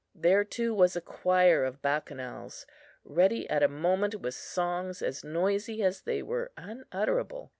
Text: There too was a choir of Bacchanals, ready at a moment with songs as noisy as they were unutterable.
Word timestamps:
There 0.15 0.43
too 0.43 0.73
was 0.73 0.95
a 0.95 1.01
choir 1.01 1.63
of 1.63 1.83
Bacchanals, 1.83 2.65
ready 3.05 3.47
at 3.51 3.61
a 3.61 3.67
moment 3.67 4.15
with 4.15 4.33
songs 4.33 5.03
as 5.03 5.23
noisy 5.23 5.83
as 5.83 6.01
they 6.01 6.23
were 6.23 6.51
unutterable. 6.57 7.49